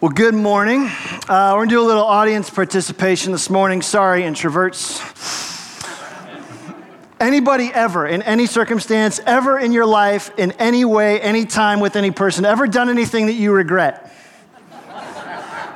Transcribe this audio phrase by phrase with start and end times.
[0.00, 0.88] Well, good morning.
[1.28, 3.82] Uh, we're going to do a little audience participation this morning.
[3.82, 5.02] Sorry, introverts.
[7.18, 11.96] Anybody ever, in any circumstance, ever in your life, in any way, any time with
[11.96, 14.14] any person, ever done anything that you regret?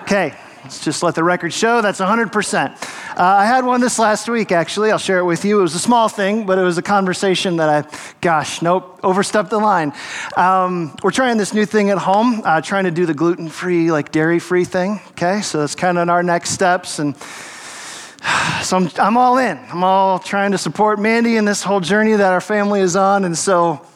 [0.02, 0.36] Okay,
[0.72, 2.72] let's just let the record show that's 100%.
[2.72, 4.90] Uh, I had one this last week, actually.
[4.90, 5.58] I'll share it with you.
[5.58, 9.50] It was a small thing, but it was a conversation that I, gosh, nope, overstepped
[9.50, 9.92] the line.
[10.34, 13.92] Um, we're trying this new thing at home, uh, trying to do the gluten free,
[13.92, 14.98] like dairy free thing.
[15.10, 16.98] Okay, so that's kind of our next steps.
[16.98, 17.16] And
[18.62, 19.58] so I'm, I'm all in.
[19.58, 23.26] I'm all trying to support Mandy in this whole journey that our family is on.
[23.26, 23.86] And so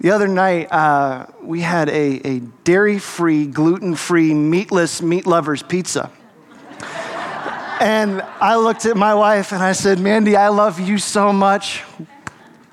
[0.00, 5.62] the other night, uh, we had a, a dairy free, gluten free, meatless meat lovers
[5.62, 6.10] pizza.
[7.80, 11.82] And I looked at my wife and I said, Mandy, I love you so much,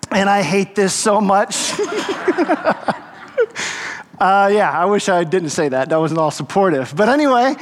[0.09, 1.73] and I hate this so much.
[4.21, 5.89] uh, yeah, I wish I didn't say that.
[5.89, 6.93] That wasn't all supportive.
[6.95, 7.55] But anyway,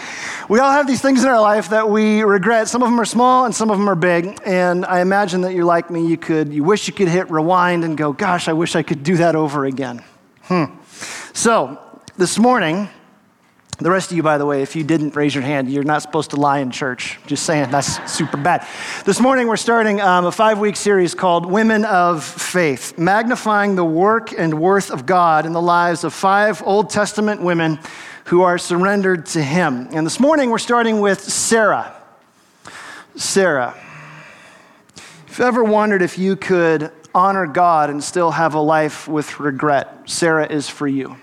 [0.50, 2.68] we all have these things in our life that we regret.
[2.68, 4.38] Some of them are small and some of them are big.
[4.46, 6.06] And I imagine that you're like me.
[6.06, 9.04] You could, you wish you could hit rewind and go, gosh, I wish I could
[9.04, 10.04] do that over again.
[10.44, 10.66] Hmm.
[11.32, 11.80] So
[12.18, 12.90] this morning,
[13.80, 16.02] the rest of you, by the way, if you didn't raise your hand, you're not
[16.02, 17.18] supposed to lie in church.
[17.28, 18.68] Just saying, that's super bad.
[19.06, 23.86] This morning, we're starting um, a five week series called Women of Faith, magnifying the
[23.86, 27.80] work and worth of God in the lives of five Old Testament women
[28.26, 29.88] who are surrendered to Him.
[29.94, 31.96] And this morning, we're starting with Sarah.
[33.16, 33.78] Sarah.
[35.28, 39.39] If you ever wondered if you could honor God and still have a life with
[39.39, 41.16] regret, Sarah is for you.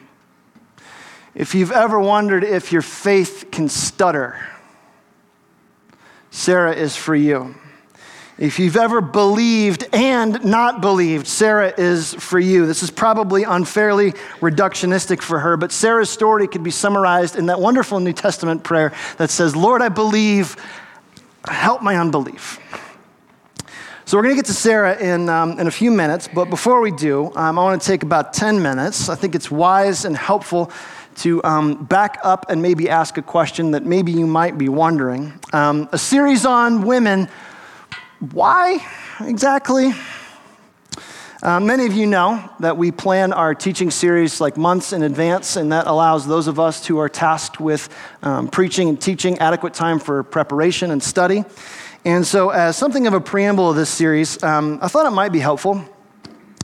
[1.36, 4.41] If you've ever wondered if your faith can stutter,
[6.30, 7.54] Sarah is for you.
[8.38, 12.66] If you've ever believed and not believed, Sarah is for you.
[12.66, 17.60] This is probably unfairly reductionistic for her, but Sarah's story could be summarized in that
[17.60, 20.56] wonderful New Testament prayer that says, Lord, I believe,
[21.47, 22.58] help my unbelief.
[24.09, 26.81] So, we're going to get to Sarah in, um, in a few minutes, but before
[26.81, 29.09] we do, um, I want to take about 10 minutes.
[29.09, 30.71] I think it's wise and helpful
[31.17, 35.33] to um, back up and maybe ask a question that maybe you might be wondering.
[35.53, 37.28] Um, a series on women.
[38.31, 38.78] Why
[39.19, 39.93] exactly?
[41.43, 45.56] Uh, many of you know that we plan our teaching series like months in advance,
[45.56, 47.89] and that allows those of us who are tasked with
[48.22, 51.45] um, preaching and teaching adequate time for preparation and study.
[52.06, 55.33] And so, as something of a preamble of this series, um, I thought it might
[55.33, 55.84] be helpful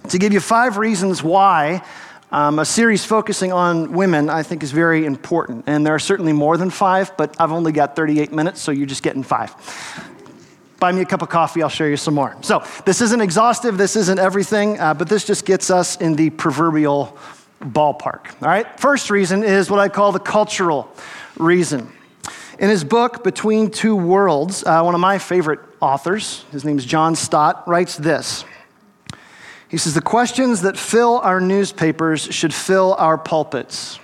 [0.08, 1.82] to give you five reasons why
[2.30, 5.64] um, a series focusing on women, I think, is very important.
[5.66, 8.86] And there are certainly more than five, but I've only got 38 minutes, so you're
[8.86, 9.52] just getting five.
[10.78, 12.36] Buy me a cup of coffee, I'll show you some more.
[12.42, 16.31] So, this isn't exhaustive, this isn't everything, uh, but this just gets us in the
[16.31, 17.19] proverbial
[17.60, 18.28] ballpark.
[18.42, 18.78] All right?
[18.78, 20.88] First reason is what I call the cultural
[21.36, 21.91] reason.
[22.62, 26.84] In his book, Between Two Worlds, uh, one of my favorite authors, his name is
[26.84, 28.44] John Stott, writes this.
[29.68, 33.98] He says, The questions that fill our newspapers should fill our pulpits.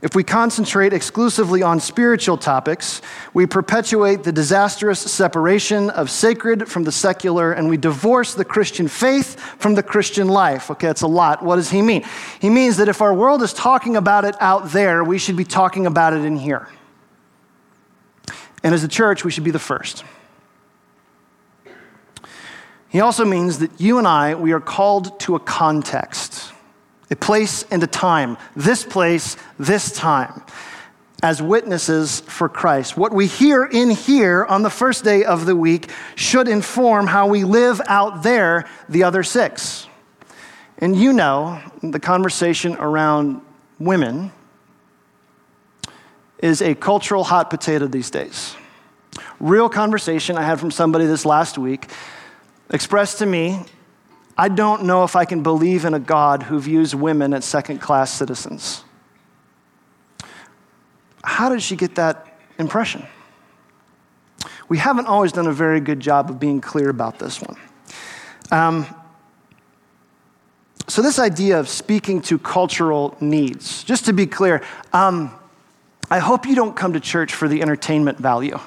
[0.00, 3.02] If we concentrate exclusively on spiritual topics,
[3.34, 8.88] we perpetuate the disastrous separation of sacred from the secular, and we divorce the Christian
[8.88, 10.70] faith from the Christian life.
[10.70, 11.44] Okay, that's a lot.
[11.44, 12.02] What does he mean?
[12.40, 15.44] He means that if our world is talking about it out there, we should be
[15.44, 16.66] talking about it in here.
[18.64, 20.02] And as a church, we should be the first.
[22.88, 26.50] He also means that you and I, we are called to a context,
[27.10, 28.38] a place and a time.
[28.56, 30.42] This place, this time,
[31.22, 32.96] as witnesses for Christ.
[32.96, 37.26] What we hear in here on the first day of the week should inform how
[37.26, 39.86] we live out there the other six.
[40.78, 43.42] And you know, the conversation around
[43.78, 44.32] women
[46.44, 48.54] is a cultural hot potato these days.
[49.40, 51.90] Real conversation I had from somebody this last week
[52.68, 53.60] expressed to me,
[54.36, 57.78] I don't know if I can believe in a God who views women as second
[57.78, 58.84] class citizens.
[61.22, 63.06] How did she get that impression?
[64.68, 67.56] We haven't always done a very good job of being clear about this one.
[68.50, 68.86] Um,
[70.88, 74.62] so, this idea of speaking to cultural needs, just to be clear,
[74.92, 75.34] um,
[76.10, 78.58] I hope you don't come to church for the entertainment value.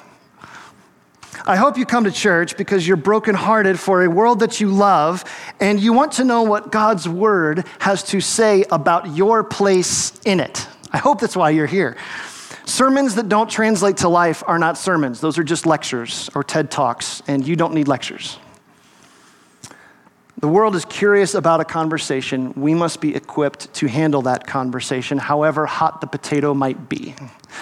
[1.46, 5.24] I hope you come to church because you're brokenhearted for a world that you love
[5.60, 10.40] and you want to know what God's word has to say about your place in
[10.40, 10.66] it.
[10.90, 11.96] I hope that's why you're here.
[12.64, 16.70] Sermons that don't translate to life are not sermons, those are just lectures or TED
[16.70, 18.38] Talks, and you don't need lectures.
[20.40, 22.52] The world is curious about a conversation.
[22.54, 27.14] We must be equipped to handle that conversation, however hot the potato might be.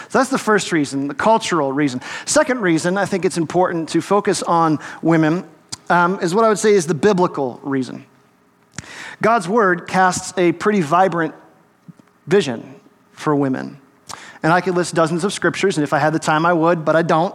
[0.08, 2.02] So that's the first reason, the cultural reason.
[2.26, 5.48] Second reason, I think it's important to focus on women,
[5.88, 8.04] um, is what I would say is the biblical reason.
[9.22, 11.34] God's word casts a pretty vibrant
[12.26, 12.78] vision
[13.12, 13.80] for women.
[14.46, 16.84] And I could list dozens of scriptures, and if I had the time, I would,
[16.84, 17.34] but I don't.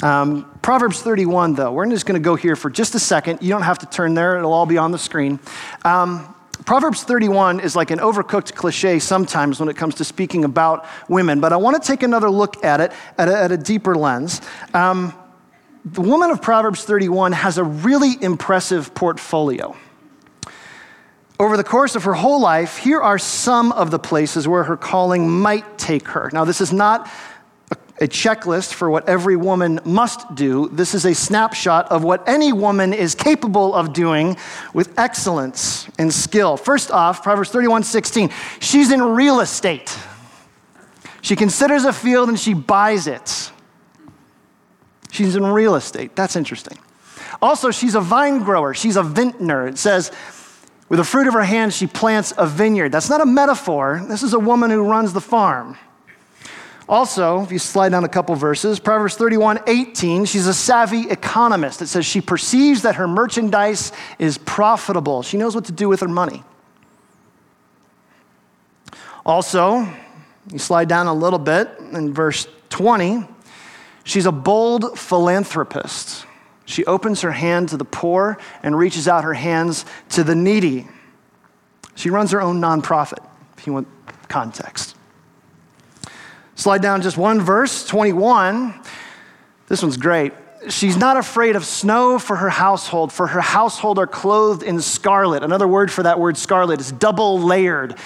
[0.00, 3.42] Um, Proverbs 31, though, we're just going to go here for just a second.
[3.42, 5.40] You don't have to turn there, it'll all be on the screen.
[5.84, 6.32] Um,
[6.64, 11.40] Proverbs 31 is like an overcooked cliche sometimes when it comes to speaking about women,
[11.40, 14.40] but I want to take another look at it at a, at a deeper lens.
[14.72, 15.12] Um,
[15.84, 19.76] the woman of Proverbs 31 has a really impressive portfolio.
[21.42, 24.76] Over the course of her whole life, here are some of the places where her
[24.76, 26.30] calling might take her.
[26.32, 27.10] Now, this is not
[28.00, 30.68] a checklist for what every woman must do.
[30.68, 34.36] This is a snapshot of what any woman is capable of doing
[34.72, 36.56] with excellence and skill.
[36.56, 38.30] First off, Proverbs 31 16,
[38.60, 39.98] she's in real estate.
[41.22, 43.50] She considers a field and she buys it.
[45.10, 46.14] She's in real estate.
[46.14, 46.78] That's interesting.
[47.42, 49.66] Also, she's a vine grower, she's a vintner.
[49.66, 50.12] It says,
[50.92, 52.92] with the fruit of her hands, she plants a vineyard.
[52.92, 54.04] That's not a metaphor.
[54.10, 55.78] This is a woman who runs the farm.
[56.86, 61.80] Also, if you slide down a couple verses, Proverbs 31 18, she's a savvy economist.
[61.80, 65.22] It says she perceives that her merchandise is profitable.
[65.22, 66.42] She knows what to do with her money.
[69.24, 69.88] Also,
[70.52, 73.26] you slide down a little bit in verse 20,
[74.04, 76.26] she's a bold philanthropist.
[76.72, 80.88] She opens her hand to the poor and reaches out her hands to the needy.
[81.94, 83.22] She runs her own nonprofit,
[83.58, 83.88] if you want
[84.28, 84.96] context.
[86.54, 88.72] Slide down just one verse, 21.
[89.68, 90.32] This one's great.
[90.70, 95.42] She's not afraid of snow for her household, for her household are clothed in scarlet.
[95.42, 97.96] Another word for that word scarlet is double layered.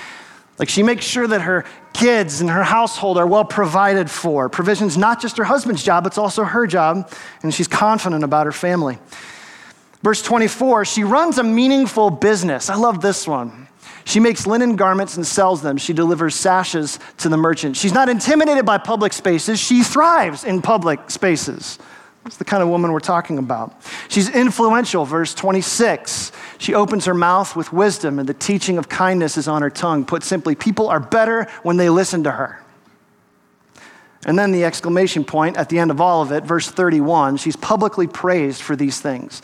[0.59, 4.49] Like she makes sure that her kids and her household are well provided for.
[4.49, 7.11] Provision's not just her husband's job, it's also her job,
[7.43, 8.99] and she's confident about her family.
[10.03, 12.71] Verse 24, she runs a meaningful business.
[12.71, 13.69] I love this one.
[14.05, 15.77] She makes linen garments and sells them.
[15.79, 17.77] She delivers sashes to the merchant.
[17.77, 21.79] She's not intimidated by public spaces, she thrives in public spaces.
[22.27, 23.81] That's the kind of woman we're talking about.
[24.09, 26.33] She's influential, verse 26.
[26.59, 30.05] She opens her mouth with wisdom, and the teaching of kindness is on her tongue.
[30.05, 32.61] Put simply, people are better when they listen to her.
[34.27, 37.55] And then the exclamation point at the end of all of it, verse 31, she's
[37.55, 39.41] publicly praised for these things.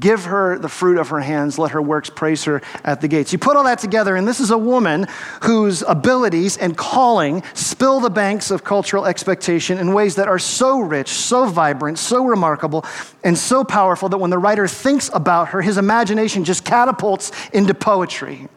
[0.00, 1.58] Give her the fruit of her hands.
[1.58, 3.30] Let her works praise her at the gates.
[3.30, 5.06] You put all that together, and this is a woman
[5.42, 10.80] whose abilities and calling spill the banks of cultural expectation in ways that are so
[10.80, 12.86] rich, so vibrant, so remarkable,
[13.22, 17.74] and so powerful that when the writer thinks about her, his imagination just catapults into
[17.74, 18.48] poetry.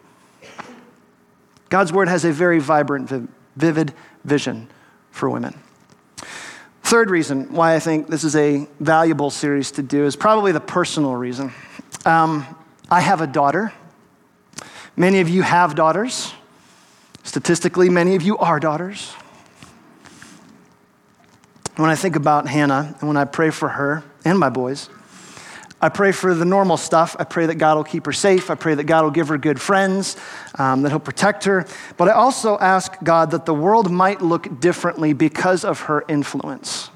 [1.68, 3.12] God's word has a very vibrant,
[3.58, 4.70] vivid vision
[5.12, 5.60] for women.
[6.86, 10.60] Third reason why I think this is a valuable series to do is probably the
[10.60, 11.52] personal reason.
[12.06, 12.46] Um,
[12.92, 13.74] I have a daughter.
[14.96, 16.32] Many of you have daughters.
[17.24, 19.14] Statistically, many of you are daughters.
[21.76, 24.88] When I think about Hannah and when I pray for her and my boys,
[25.82, 27.16] I pray for the normal stuff.
[27.20, 28.50] I pray that God will keep her safe.
[28.50, 30.18] I pray that God will give her good friends,
[30.58, 31.66] um, that He'll protect her.
[31.98, 36.90] But I also ask God that the world might look differently because of her influence.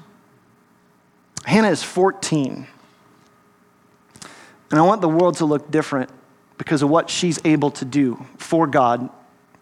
[1.44, 2.66] Hannah is 14.
[4.70, 6.10] And I want the world to look different
[6.58, 9.10] because of what she's able to do for God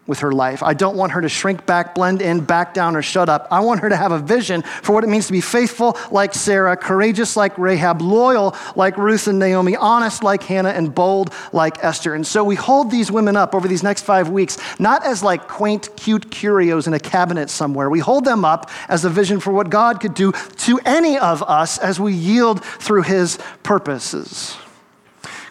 [0.09, 0.63] with her life.
[0.63, 3.47] I don't want her to shrink back, blend in, back down, or shut up.
[3.51, 6.33] I want her to have a vision for what it means to be faithful like
[6.33, 11.83] Sarah, courageous like Rahab, loyal like Ruth and Naomi, honest like Hannah, and bold like
[11.83, 12.15] Esther.
[12.15, 15.47] And so we hold these women up over these next five weeks, not as like
[15.47, 17.87] quaint, cute curios in a cabinet somewhere.
[17.87, 21.43] We hold them up as a vision for what God could do to any of
[21.43, 24.57] us as we yield through his purposes.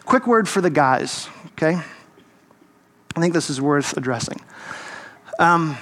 [0.05, 1.79] Quick word for the guys, okay?
[3.19, 4.39] I think this is worth addressing.
[5.39, 5.77] Um,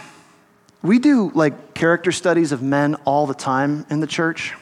[0.81, 4.55] we do like character studies of men all the time in the church.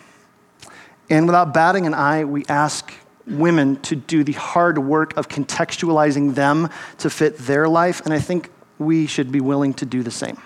[1.10, 2.94] And without batting an eye, we ask
[3.26, 8.20] women to do the hard work of contextualizing them to fit their life, and I
[8.20, 10.38] think we should be willing to do the same.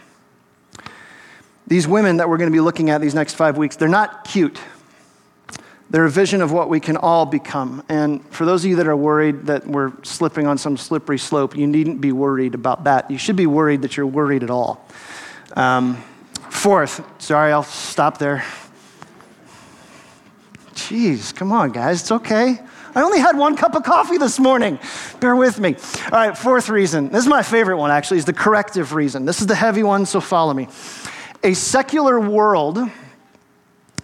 [1.65, 4.23] These women that we're going to be looking at these next five weeks, they're not
[4.23, 4.59] cute.
[5.91, 7.83] They're a vision of what we can all become.
[7.89, 11.55] And for those of you that are worried that we're slipping on some slippery slope,
[11.55, 13.09] you needn't be worried about that.
[13.09, 14.85] You should be worried that you're worried at all.
[15.55, 15.95] Um,
[16.49, 18.45] fourth, sorry, I'll stop there.
[20.73, 22.59] Jeez, come on, guys, it's okay.
[22.95, 24.79] I only had one cup of coffee this morning.
[25.19, 25.75] Bear with me.
[26.05, 27.09] All right, fourth reason.
[27.09, 29.25] This is my favorite one, actually, is the corrective reason.
[29.25, 30.67] This is the heavy one, so follow me.
[31.43, 32.79] A secular world,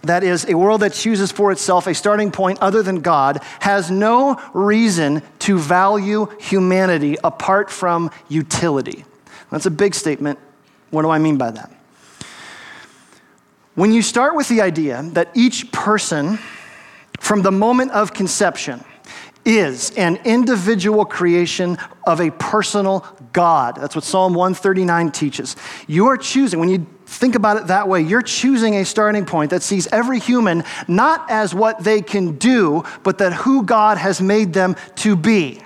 [0.08, 3.90] that is, a world that chooses for itself a starting point other than God, has
[3.90, 9.04] no reason to value humanity apart from utility.
[9.50, 10.38] That's a big statement.
[10.90, 11.72] What do I mean by that?
[13.74, 16.38] When you start with the idea that each person,
[17.18, 18.82] from the moment of conception,
[19.46, 23.76] is an individual creation of a personal God.
[23.76, 25.56] That's what Psalm 139 teaches.
[25.86, 29.50] You are choosing, when you think about it that way, you're choosing a starting point
[29.50, 34.20] that sees every human not as what they can do, but that who God has
[34.20, 35.62] made them to be.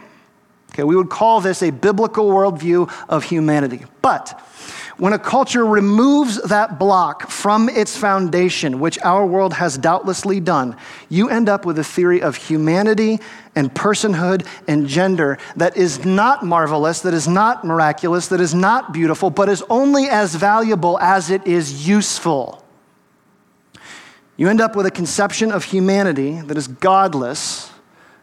[0.72, 3.84] Okay, we would call this a biblical worldview of humanity.
[4.02, 4.40] But
[5.00, 10.76] when a culture removes that block from its foundation, which our world has doubtlessly done,
[11.08, 13.18] you end up with a theory of humanity
[13.56, 18.92] and personhood and gender that is not marvelous, that is not miraculous, that is not
[18.92, 22.62] beautiful, but is only as valuable as it is useful.
[24.36, 27.70] You end up with a conception of humanity that is godless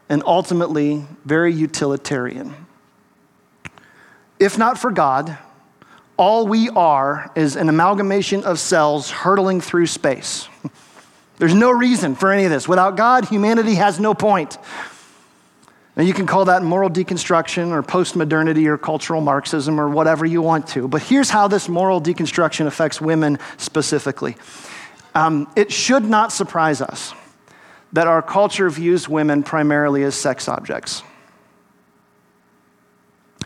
[0.10, 2.54] and ultimately very utilitarian.
[4.40, 5.40] If not for God,
[6.18, 10.50] all we are is an amalgamation of cells hurtling through space.
[11.38, 12.68] There's no reason for any of this.
[12.68, 14.58] Without God, humanity has no point.
[15.96, 20.42] Now, you can call that moral deconstruction or postmodernity or cultural Marxism or whatever you
[20.42, 20.88] want to.
[20.88, 24.36] But here's how this moral deconstruction affects women specifically.
[25.16, 27.14] Um, it should not surprise us
[27.94, 31.02] that our culture views women primarily as sex objects.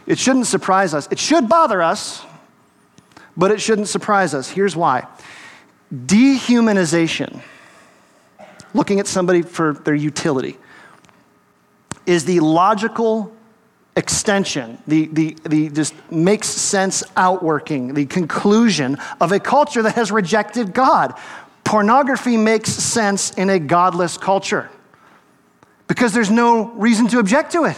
[0.05, 1.07] It shouldn't surprise us.
[1.11, 2.25] It should bother us
[3.35, 4.50] but it shouldn't surprise us.
[4.50, 5.07] Here's why
[5.93, 7.41] dehumanization,
[8.73, 10.57] looking at somebody for their utility,
[12.05, 13.31] is the logical
[13.95, 20.11] extension, the, the, the just makes sense outworking, the conclusion of a culture that has
[20.11, 21.13] rejected God.
[21.63, 24.69] Pornography makes sense in a godless culture
[25.88, 27.77] because there's no reason to object to it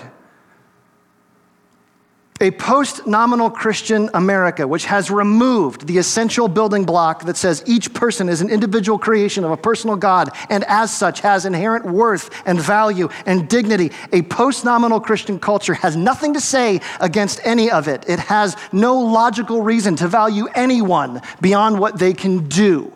[2.44, 7.94] a post nominal Christian America, which has removed the essential building block that says each
[7.94, 12.30] person is an individual creation of a personal God and as such has inherent worth
[12.46, 13.94] and value and dignity.
[14.12, 18.04] A post nominal Christian culture has nothing to say against any of it.
[18.10, 22.92] It has no logical reason to value anyone beyond what they can do.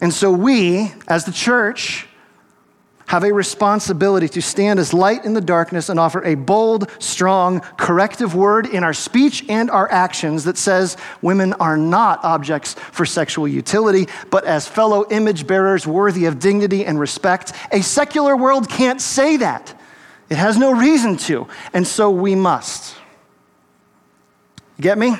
[0.00, 2.08] And so we, as the church,
[3.06, 7.60] have a responsibility to stand as light in the darkness and offer a bold, strong,
[7.76, 13.04] corrective word in our speech and our actions that says women are not objects for
[13.04, 17.52] sexual utility, but as fellow image bearers worthy of dignity and respect.
[17.72, 19.78] A secular world can't say that.
[20.30, 22.96] It has no reason to, and so we must.
[24.80, 25.16] get me?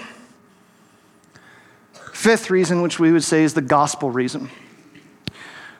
[2.14, 4.48] Fifth reason, which we would say is the gospel reason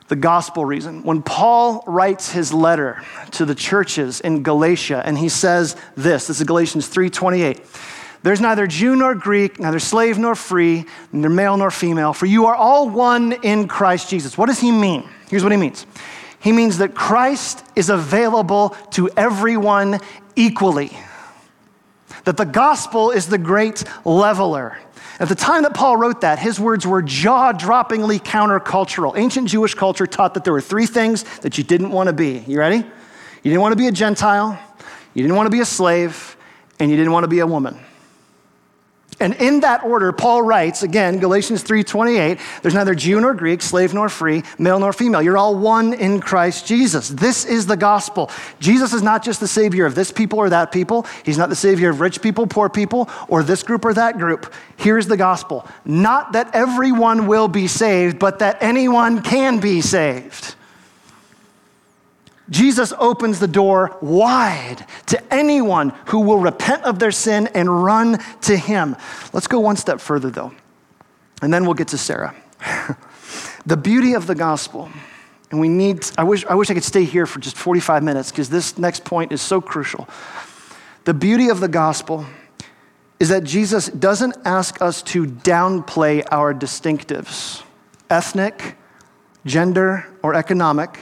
[0.08, 1.02] the gospel reason.
[1.02, 6.40] When Paul writes his letter to the churches in Galatia and he says this, this
[6.40, 7.60] is Galatians 3:28.
[8.22, 12.46] There's neither Jew nor Greek, neither slave nor free, neither male nor female, for you
[12.46, 14.38] are all one in Christ Jesus.
[14.38, 15.06] What does he mean?
[15.28, 15.86] Here's what he means.
[16.38, 20.00] He means that Christ is available to everyone
[20.36, 20.96] equally.
[22.24, 24.78] That the gospel is the great leveler.
[25.20, 29.16] At the time that Paul wrote that, his words were jaw droppingly countercultural.
[29.16, 32.44] Ancient Jewish culture taught that there were three things that you didn't want to be.
[32.48, 32.78] You ready?
[32.78, 34.58] You didn't want to be a Gentile,
[35.12, 36.36] you didn't want to be a slave,
[36.80, 37.78] and you didn't want to be a woman.
[39.24, 43.94] And in that order, Paul writes, again, Galatians 3:28, there's neither Jew nor Greek, slave
[43.94, 45.22] nor free, male nor female.
[45.22, 47.08] You're all one in Christ Jesus.
[47.08, 48.30] This is the gospel.
[48.60, 51.06] Jesus is not just the savior of this people or that people.
[51.24, 54.52] He's not the savior of rich people, poor people, or this group or that group.
[54.76, 55.66] Here's the gospel.
[55.86, 60.54] Not that everyone will be saved, but that anyone can be saved.
[62.50, 68.18] Jesus opens the door wide to anyone who will repent of their sin and run
[68.42, 68.96] to him.
[69.32, 70.52] Let's go one step further, though,
[71.40, 72.34] and then we'll get to Sarah.
[73.66, 74.90] the beauty of the gospel
[75.50, 78.30] And we need, I wish, I wish I could stay here for just 45 minutes
[78.30, 80.08] because this next point is so crucial.
[81.04, 82.26] The beauty of the gospel
[83.20, 87.62] is that Jesus doesn't ask us to downplay our distinctives,
[88.10, 88.76] ethnic,
[89.46, 90.98] gender, or economic.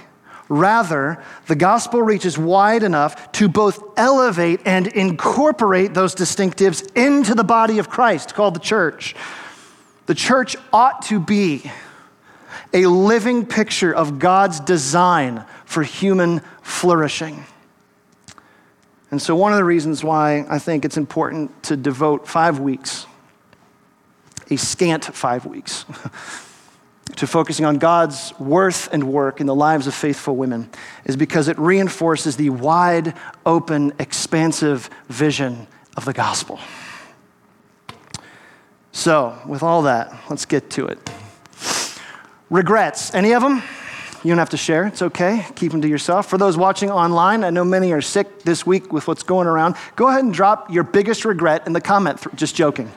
[0.49, 7.45] Rather, the gospel reaches wide enough to both elevate and incorporate those distinctives into the
[7.45, 9.15] body of Christ called the church.
[10.07, 11.71] The church ought to be
[12.75, 17.45] a living picture of God's design for human flourishing.
[19.11, 23.07] And so, one of the reasons why I think it's important to devote five weeks,
[24.51, 25.85] a scant five weeks,
[27.17, 30.71] to focusing on God's worth and work in the lives of faithful women
[31.05, 35.67] is because it reinforces the wide open, expansive vision
[35.97, 36.59] of the gospel.
[38.93, 41.11] So, with all that, let's get to it.
[42.51, 43.15] Regrets.
[43.15, 43.63] Any of them?
[44.23, 44.87] You don't have to share.
[44.87, 45.47] It's okay.
[45.57, 46.29] Keep them to yourself.
[46.29, 49.75] For those watching online, I know many are sick this week with what's going around.
[49.97, 52.21] Go ahead and drop your biggest regret in the comment.
[52.21, 52.93] Th- just joking.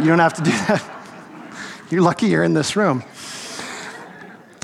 [0.00, 0.82] You don't have to do that.
[1.90, 3.04] You're lucky you're in this room.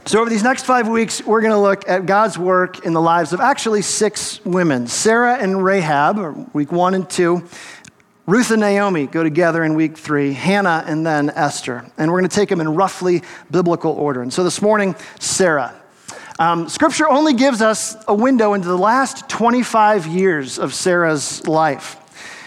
[0.08, 3.00] So, over these next five weeks, we're going to look at God's work in the
[3.00, 7.46] lives of actually six women Sarah and Rahab, week one and two.
[8.24, 11.84] Ruth and Naomi go together in week three, Hannah and then Esther.
[11.98, 14.22] And we're going to take them in roughly biblical order.
[14.22, 15.78] And so this morning, Sarah.
[16.38, 21.98] Um, scripture only gives us a window into the last 25 years of Sarah's life.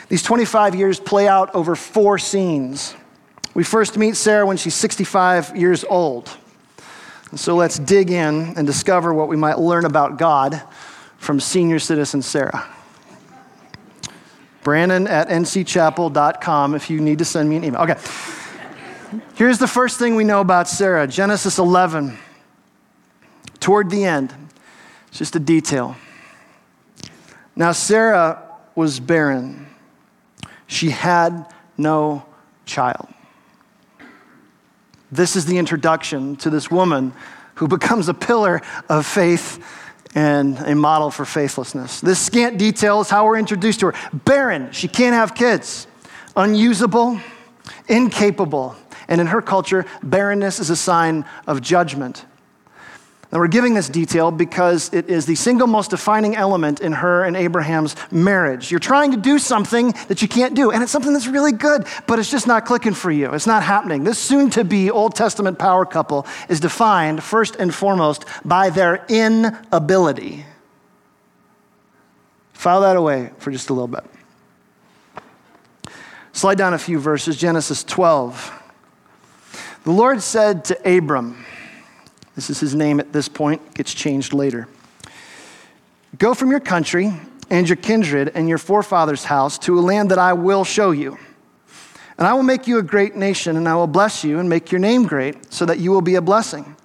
[0.10, 2.96] These 25 years play out over four scenes.
[3.54, 6.36] We first meet Sarah when she's 65 years old.
[7.32, 10.62] And so let's dig in and discover what we might learn about God
[11.18, 12.68] from senior citizen Sarah.
[14.64, 17.82] Brannon at ncchapel.com if you need to send me an email.
[17.82, 17.98] Okay.
[19.36, 22.18] Here's the first thing we know about Sarah Genesis 11.
[23.60, 24.34] Toward the end,
[25.08, 25.96] it's just a detail.
[27.56, 28.42] Now, Sarah
[28.76, 29.68] was barren,
[30.68, 31.46] she had
[31.78, 32.26] no
[32.66, 33.08] child.
[35.12, 37.14] This is the introduction to this woman
[37.56, 39.64] who becomes a pillar of faith
[40.16, 42.02] and a model for faithlessness.
[42.02, 43.94] This scant detail is how we're introduced to her.
[44.14, 45.88] Barren, she can't have kids,
[46.36, 47.20] unusable,
[47.88, 48.76] incapable.
[49.08, 52.26] And in her culture, barrenness is a sign of judgment.
[53.32, 57.24] Now, we're giving this detail because it is the single most defining element in her
[57.24, 58.70] and Abraham's marriage.
[58.70, 61.88] You're trying to do something that you can't do, and it's something that's really good,
[62.08, 63.32] but it's just not clicking for you.
[63.32, 64.04] It's not happening.
[64.04, 69.06] This soon to be Old Testament power couple is defined first and foremost by their
[69.08, 70.46] inability.
[72.52, 74.04] File that away for just a little bit.
[76.34, 78.52] Slide down a few verses, Genesis 12.
[79.86, 81.46] The Lord said to Abram,
[82.36, 84.68] this is his name at this point, gets changed later.
[86.18, 87.14] Go from your country
[87.50, 91.18] and your kindred and your forefathers' house to a land that I will show you.
[92.18, 94.72] And I will make you a great nation, and I will bless you and make
[94.72, 96.76] your name great, so that you will be a blessing.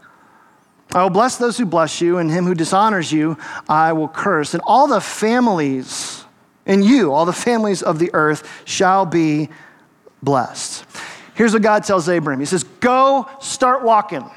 [0.93, 3.37] I will bless those who bless you, and him who dishonors you,
[3.69, 4.55] I will curse.
[4.55, 6.25] And all the families
[6.65, 9.51] in you, all the families of the earth, shall be
[10.23, 10.85] blessed.
[11.35, 14.29] Here's what God tells Abraham He says, Go start walking.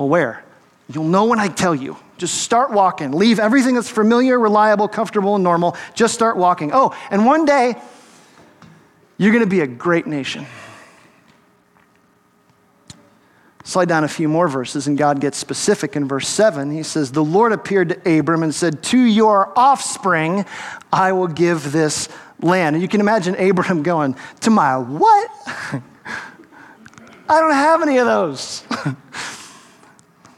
[0.00, 0.42] Well, where?
[0.88, 1.94] You'll know when I tell you.
[2.16, 3.12] Just start walking.
[3.12, 5.76] Leave everything that's familiar, reliable, comfortable, and normal.
[5.94, 6.70] Just start walking.
[6.72, 7.74] Oh, and one day,
[9.18, 10.46] you're going to be a great nation.
[13.64, 16.70] Slide down a few more verses, and God gets specific in verse 7.
[16.70, 20.46] He says, The Lord appeared to Abram and said, To your offspring
[20.90, 22.08] I will give this
[22.40, 22.74] land.
[22.74, 25.30] And you can imagine Abram going, To my what?
[27.28, 28.64] I don't have any of those.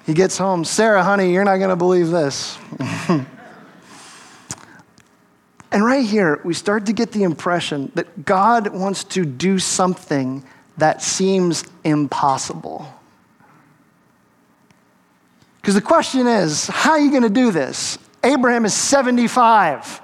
[0.04, 2.58] He gets home, Sarah, honey, you're not going to believe this.
[3.08, 3.26] and
[5.72, 10.44] right here, we start to get the impression that God wants to do something
[10.78, 12.92] that seems impossible.
[15.60, 17.96] Because the question is, how are you going to do this?
[18.24, 20.00] Abraham is 75.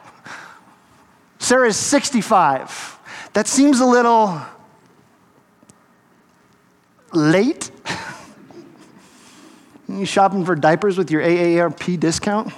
[1.40, 2.98] Sarah is 65.
[3.32, 4.40] That seems a little
[7.12, 7.72] late.
[9.88, 12.53] You shopping for diapers with your AARP discount?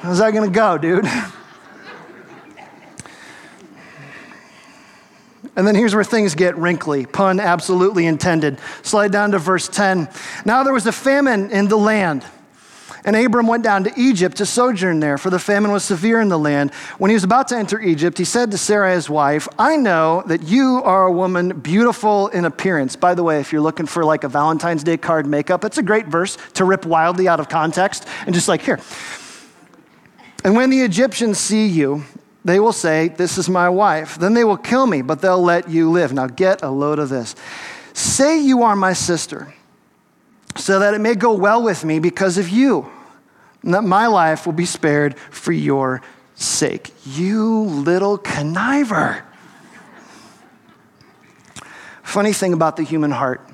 [0.00, 1.06] How's that gonna go, dude?
[5.54, 7.06] And then here's where things get wrinkly.
[7.06, 8.58] Pun absolutely intended.
[8.82, 10.08] Slide down to verse 10.
[10.44, 12.26] Now there was a famine in the land,
[13.06, 16.28] And Abram went down to Egypt to sojourn there, for the famine was severe in
[16.28, 16.74] the land.
[16.98, 20.24] When he was about to enter Egypt, he said to Sarah, his wife, I know
[20.26, 22.96] that you are a woman beautiful in appearance.
[22.96, 25.84] By the way, if you're looking for like a Valentine's Day card makeup, it's a
[25.84, 28.80] great verse to rip wildly out of context and just like, here.
[30.42, 32.02] And when the Egyptians see you,
[32.44, 34.18] they will say, This is my wife.
[34.18, 36.12] Then they will kill me, but they'll let you live.
[36.12, 37.36] Now get a load of this.
[37.92, 39.54] Say you are my sister,
[40.56, 42.90] so that it may go well with me because of you
[43.66, 46.00] and that my life will be spared for your
[46.36, 46.94] sake.
[47.04, 49.22] You little conniver.
[52.02, 53.46] Funny thing about the human heart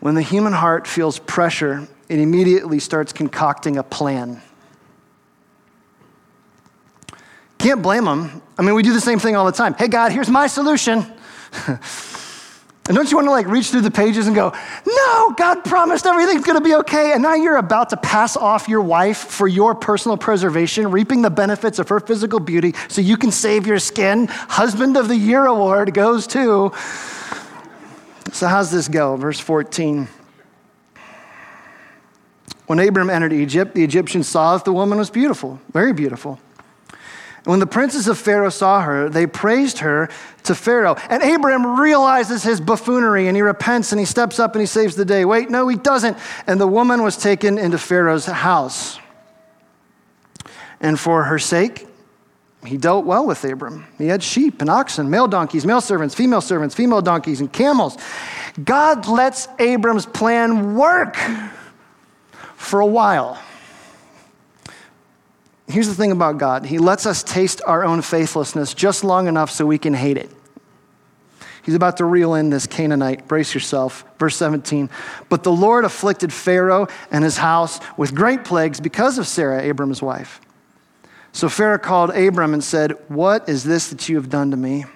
[0.00, 4.40] when the human heart feels pressure, it immediately starts concocting a plan.
[7.58, 8.40] Can't blame them.
[8.58, 9.74] I mean, we do the same thing all the time.
[9.74, 11.04] Hey, God, here's my solution.
[12.90, 14.52] And don't you want to like reach through the pages and go,
[14.84, 17.12] no, God promised everything's going to be okay.
[17.12, 21.30] And now you're about to pass off your wife for your personal preservation, reaping the
[21.30, 24.26] benefits of her physical beauty so you can save your skin.
[24.26, 26.72] Husband of the Year award goes to.
[28.32, 29.14] So, how's this go?
[29.14, 30.08] Verse 14.
[32.66, 36.40] When Abram entered Egypt, the Egyptians saw that the woman was beautiful, very beautiful.
[37.50, 40.08] When the princes of Pharaoh saw her, they praised her
[40.44, 40.94] to Pharaoh.
[41.08, 44.94] And Abraham realizes his buffoonery and he repents and he steps up and he saves
[44.94, 45.24] the day.
[45.24, 46.16] Wait, no, he doesn't.
[46.46, 49.00] And the woman was taken into Pharaoh's house.
[50.80, 51.88] And for her sake,
[52.64, 53.84] he dealt well with Abram.
[53.98, 57.98] He had sheep and oxen, male donkeys, male servants, female servants, female donkeys, and camels.
[58.62, 61.16] God lets Abram's plan work
[62.54, 63.40] for a while.
[65.70, 69.50] Here's the thing about God He lets us taste our own faithlessness just long enough
[69.50, 70.30] so we can hate it.
[71.62, 73.28] He's about to reel in this Canaanite.
[73.28, 74.04] Brace yourself.
[74.18, 74.88] Verse 17.
[75.28, 80.00] But the Lord afflicted Pharaoh and his house with great plagues because of Sarah, Abram's
[80.00, 80.40] wife.
[81.32, 84.86] So Pharaoh called Abram and said, What is this that you have done to me?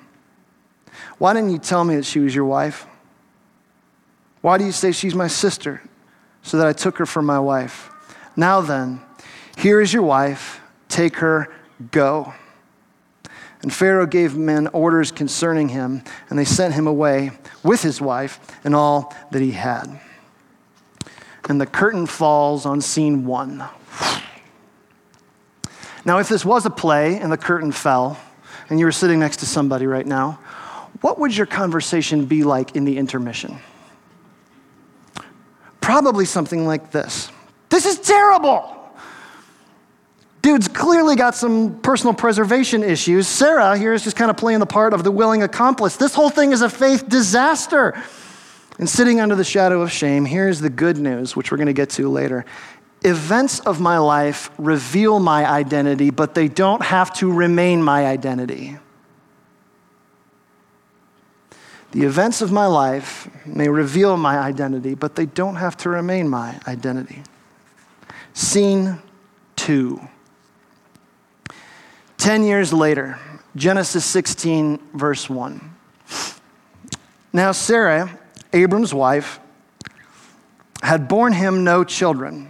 [1.19, 2.87] Why didn't you tell me that she was your wife?
[4.41, 5.83] Why do you say she's my sister,
[6.43, 7.91] so that I took her for my wife?
[8.37, 9.01] Now then,
[9.57, 10.61] here is your wife
[10.95, 11.53] Take her,
[11.91, 12.35] go.
[13.63, 17.33] And Pharaoh gave men orders concerning him, and they sent him away
[17.65, 20.01] with his wife and all that he had.
[21.49, 23.65] And the curtain falls on scene one.
[26.05, 28.17] Now, if this was a play and the curtain fell,
[28.71, 30.39] and you were sitting next to somebody right now,
[31.01, 33.59] what would your conversation be like in the intermission?
[35.81, 37.33] Probably something like this
[37.69, 38.84] This is terrible.
[40.45, 43.27] Dude's clearly got some personal preservation issues.
[43.27, 45.97] Sarah here is just kind of playing the part of the willing accomplice.
[45.97, 47.95] This whole thing is a faith disaster.
[48.79, 51.73] And sitting under the shadow of shame, here's the good news, which we're going to
[51.73, 52.45] get to later.
[53.03, 58.77] Events of my life reveal my identity, but they don't have to remain my identity.
[61.93, 66.29] The events of my life may reveal my identity, but they don't have to remain
[66.29, 67.23] my identity.
[68.35, 68.99] Scene
[69.57, 70.07] two.
[72.25, 73.19] Ten years later,
[73.55, 75.61] Genesis 16, verse 1.
[77.35, 78.19] Now, Sarah,
[78.55, 79.41] Abram's wife,
[80.83, 82.49] had borne him no children.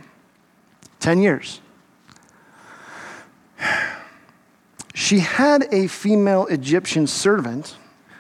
[1.00, 1.60] Ten years.
[4.94, 7.76] She had a female Egyptian servant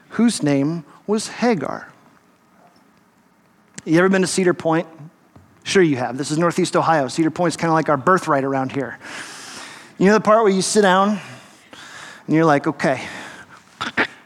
[0.08, 1.88] whose name was Hagar.
[3.84, 4.88] You ever been to Cedar Point?
[5.62, 6.18] Sure, you have.
[6.18, 7.06] This is Northeast Ohio.
[7.06, 8.98] Cedar Point's kind of like our birthright around here.
[9.98, 11.20] You know the part where you sit down
[12.26, 13.06] and you're like, okay.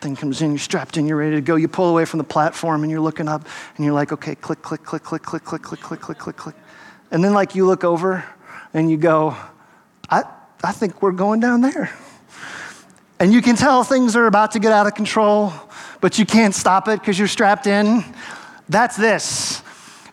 [0.00, 1.56] Thing comes in, you're strapped in, you're ready to go.
[1.56, 4.62] You pull away from the platform and you're looking up and you're like, okay, click,
[4.62, 6.54] click, click, click, click, click, click, click, click, click, click.
[7.10, 8.24] And then like you look over
[8.72, 9.36] and you go,
[10.08, 10.22] I,
[10.62, 11.90] I think we're going down there.
[13.18, 15.52] And you can tell things are about to get out of control,
[16.00, 18.04] but you can't stop it because you're strapped in.
[18.68, 19.62] That's this.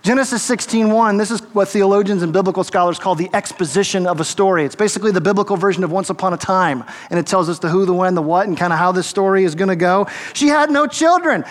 [0.06, 4.64] Genesis 16:1, this is what theologians and biblical scholars call the exposition of a story.
[4.64, 7.70] It's basically the biblical version of Once Upon a Time, and it tells us the
[7.70, 10.06] who, the when, the what, and kind of how this story is going to go.
[10.34, 11.44] She had no children,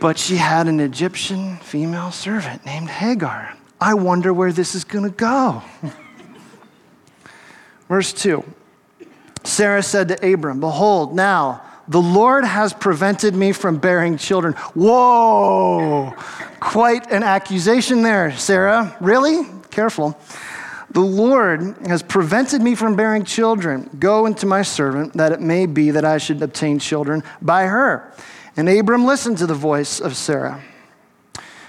[0.00, 3.54] but she had an Egyptian female servant named Hagar.
[3.78, 5.62] I wonder where this is going to go.
[7.90, 8.42] Verse 2
[9.44, 14.52] Sarah said to Abram, Behold, now the Lord has prevented me from bearing children.
[14.74, 16.14] Whoa,
[16.60, 18.96] quite an accusation there, Sarah.
[19.00, 19.46] Really?
[19.70, 20.18] Careful.
[20.90, 23.90] The Lord has prevented me from bearing children.
[23.98, 28.12] Go into my servant, that it may be that I should obtain children by her.
[28.56, 30.62] And Abram listened to the voice of Sarah.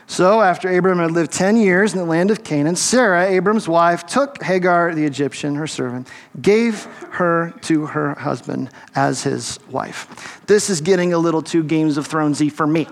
[0.10, 4.08] So, after Abram had lived 10 years in the land of Canaan, Sarah, Abram's wife,
[4.08, 6.08] took Hagar the Egyptian, her servant,
[6.42, 10.42] gave her to her husband as his wife.
[10.48, 12.88] This is getting a little too Games of Thronesy for me.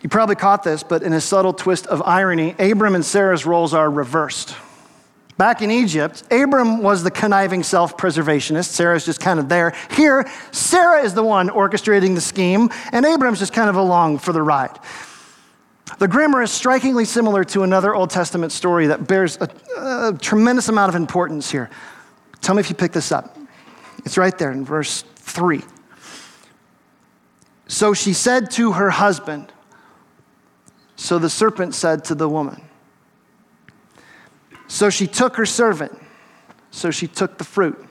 [0.00, 3.74] You probably caught this, but in a subtle twist of irony, Abram and Sarah's roles
[3.74, 4.56] are reversed.
[5.38, 8.70] Back in Egypt, Abram was the conniving self preservationist.
[8.70, 9.72] Sarah's just kind of there.
[9.92, 14.32] Here, Sarah is the one orchestrating the scheme, and Abram's just kind of along for
[14.32, 14.76] the ride.
[16.00, 19.48] The grammar is strikingly similar to another Old Testament story that bears a,
[20.10, 21.70] a tremendous amount of importance here.
[22.40, 23.38] Tell me if you pick this up.
[24.04, 25.62] It's right there in verse 3.
[27.68, 29.52] So she said to her husband,
[30.96, 32.67] So the serpent said to the woman,
[34.68, 35.98] so she took her servant,
[36.70, 37.84] so she took the fruit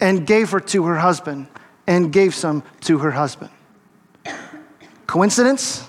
[0.00, 1.46] and gave her to her husband
[1.86, 3.50] and gave some to her husband.
[5.06, 5.86] Coincidence?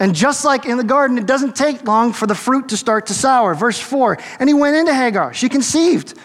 [0.00, 3.06] And just like in the garden, it doesn't take long for the fruit to start
[3.06, 3.54] to sour.
[3.54, 5.34] Verse 4 And he went into Hagar.
[5.34, 6.16] She conceived.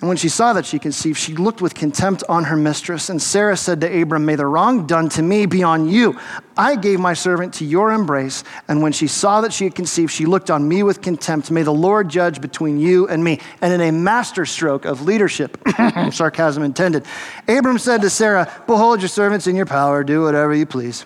[0.00, 3.10] And when she saw that she conceived, she looked with contempt on her mistress.
[3.10, 6.18] And Sarah said to Abram, May the wrong done to me be on you.
[6.56, 8.42] I gave my servant to your embrace.
[8.66, 11.50] And when she saw that she had conceived, she looked on me with contempt.
[11.50, 13.40] May the Lord judge between you and me.
[13.60, 15.58] And in a masterstroke of leadership,
[16.12, 17.04] sarcasm intended,
[17.46, 20.02] Abram said to Sarah, Behold, your servant's in your power.
[20.02, 21.04] Do whatever you please.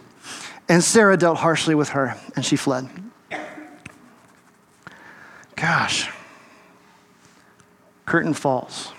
[0.69, 2.89] And Sarah dealt harshly with her, and she fled.
[5.57, 6.14] Gosh.
[8.07, 8.93] Curtain falls.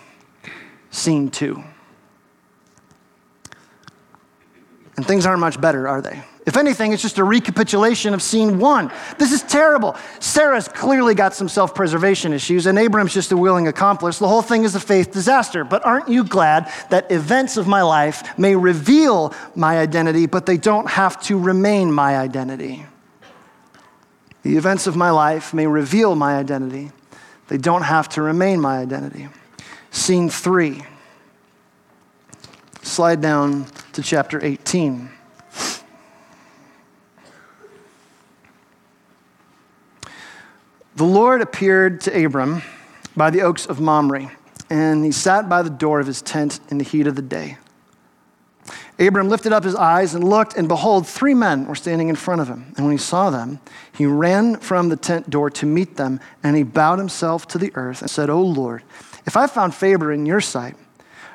[0.92, 1.64] Scene two.
[4.98, 6.24] And things aren't much better, are they?
[6.46, 8.92] If anything, it's just a recapitulation of scene one.
[9.18, 9.96] This is terrible.
[10.20, 14.20] Sarah's clearly got some self preservation issues, and Abram's just a willing accomplice.
[14.20, 15.64] The whole thing is a faith disaster.
[15.64, 20.58] But aren't you glad that events of my life may reveal my identity, but they
[20.58, 22.86] don't have to remain my identity?
[24.44, 26.92] The events of my life may reveal my identity,
[27.48, 29.28] they don't have to remain my identity.
[29.92, 30.84] Scene three.
[32.82, 35.10] Slide down to chapter 18.
[40.96, 42.62] The Lord appeared to Abram
[43.18, 44.32] by the oaks of Mamre,
[44.70, 47.58] and he sat by the door of his tent in the heat of the day.
[48.98, 52.40] Abram lifted up his eyes and looked, and behold, three men were standing in front
[52.40, 52.74] of him.
[52.78, 53.60] And when he saw them,
[53.92, 57.72] he ran from the tent door to meet them, and he bowed himself to the
[57.76, 58.84] earth and said, O Lord,
[59.26, 60.76] if I found favor in your sight,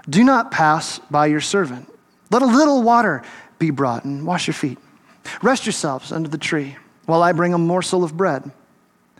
[0.08, 1.92] do not pass by your servant.
[2.30, 3.22] Let a little water
[3.58, 4.78] be brought and wash your feet.
[5.42, 8.50] Rest yourselves under the tree while I bring a morsel of bread,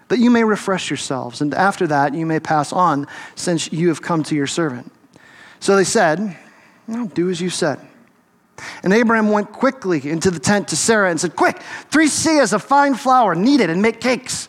[0.09, 4.01] that you may refresh yourselves, and after that you may pass on, since you have
[4.01, 4.91] come to your servant.
[5.59, 6.39] So they said,
[6.89, 7.81] well, Do as you said.
[8.83, 12.63] And Abraham went quickly into the tent to Sarah and said, Quick, three seahs of
[12.63, 14.49] fine flour, knead it and make cakes.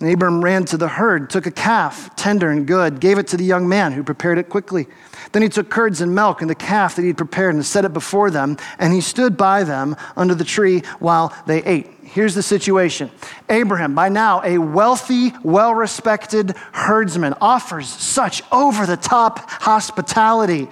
[0.00, 3.36] And Abram ran to the herd, took a calf, tender and good, gave it to
[3.36, 4.86] the young man who prepared it quickly.
[5.32, 7.84] Then he took curds and milk and the calf that he had prepared and set
[7.84, 11.90] it before them, and he stood by them under the tree while they ate.
[12.02, 13.10] Here's the situation
[13.50, 20.68] Abraham, by now a wealthy, well respected herdsman, offers such over the top hospitality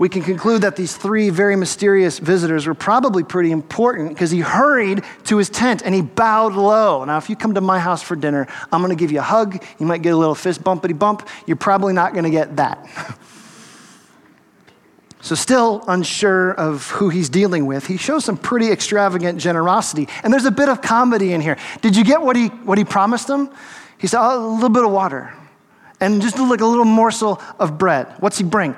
[0.00, 4.40] we can conclude that these three very mysterious visitors were probably pretty important because he
[4.40, 7.04] hurried to his tent and he bowed low.
[7.04, 9.22] Now, if you come to my house for dinner, I'm going to give you a
[9.22, 9.62] hug.
[9.78, 11.28] You might get a little fist bumpity bump.
[11.46, 12.88] You're probably not going to get that.
[15.20, 20.08] so, still unsure of who he's dealing with, he shows some pretty extravagant generosity.
[20.24, 21.58] And there's a bit of comedy in here.
[21.82, 23.50] Did you get what he, what he promised them?
[23.98, 25.34] He said, oh, a little bit of water
[26.00, 28.06] and just like a little morsel of bread.
[28.20, 28.74] What's he bring?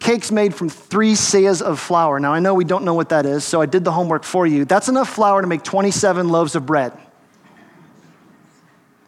[0.00, 2.20] Cakes made from three seahs of flour.
[2.20, 4.46] Now, I know we don't know what that is, so I did the homework for
[4.46, 4.64] you.
[4.64, 6.92] That's enough flour to make 27 loaves of bread.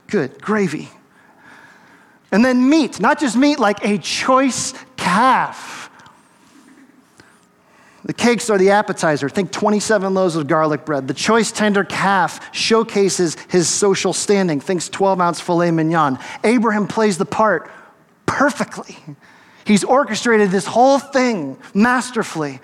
[0.09, 0.89] Good, gravy.
[2.33, 5.91] And then meat, not just meat, like a choice calf.
[8.05, 9.29] The cakes are the appetizer.
[9.29, 11.07] Think 27 loaves of garlic bread.
[11.07, 14.59] The choice tender calf showcases his social standing.
[14.61, 16.19] Thinks 12 ounce filet mignon.
[16.43, 17.71] Abraham plays the part
[18.27, 18.97] perfectly.
[19.65, 22.61] He's orchestrated this whole thing masterfully.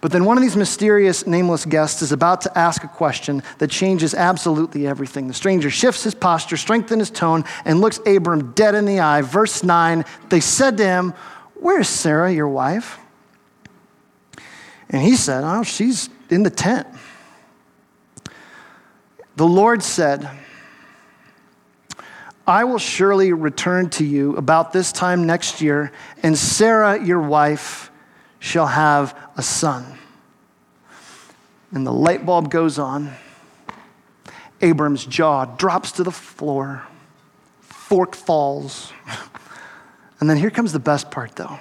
[0.00, 3.70] But then one of these mysterious, nameless guests is about to ask a question that
[3.70, 5.28] changes absolutely everything.
[5.28, 9.22] The stranger shifts his posture, strengthens his tone, and looks Abram dead in the eye.
[9.22, 11.14] Verse 9 They said to him,
[11.54, 12.98] Where's Sarah, your wife?
[14.90, 16.88] And he said, Oh, she's in the tent.
[19.36, 20.28] The Lord said,
[22.46, 27.90] I will surely return to you about this time next year, and Sarah, your wife,
[28.38, 29.98] shall have a son.
[31.70, 33.12] And the light bulb goes on.
[34.60, 36.82] Abram's jaw drops to the floor.
[37.60, 38.92] Fork falls.
[40.20, 41.58] And then here comes the best part, though.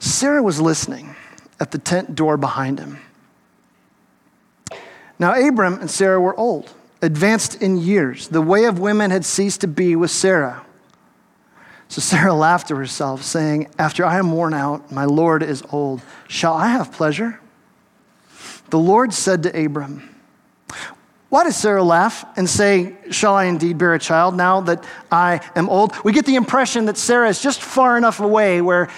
[0.00, 1.14] Sarah was listening
[1.60, 2.98] at the tent door behind him.
[5.20, 8.28] Now, Abram and Sarah were old, advanced in years.
[8.28, 10.64] The way of women had ceased to be with Sarah.
[11.88, 16.02] So Sarah laughed to herself, saying, After I am worn out, my Lord is old.
[16.28, 17.40] Shall I have pleasure?
[18.70, 20.14] The Lord said to Abram,
[21.34, 25.40] why does Sarah laugh and say, Shall I indeed bear a child now that I
[25.56, 25.92] am old?
[26.04, 28.88] We get the impression that Sarah is just far enough away where